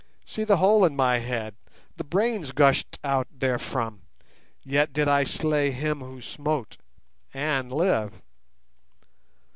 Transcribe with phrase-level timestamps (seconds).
[0.25, 1.53] "See the hole in my head;
[1.95, 4.01] the brains gushed out therefrom,
[4.63, 6.77] yet did I slay him who smote,
[7.35, 8.19] and live.